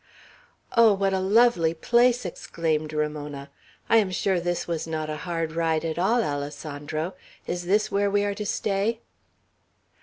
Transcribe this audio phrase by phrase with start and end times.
[0.75, 3.51] "Oh, what a lovely place." exclaimed Ramona.
[3.87, 7.13] "I am sure this was not a hard ride at all, Alessandro!
[7.45, 9.01] Is this where we are to stay?"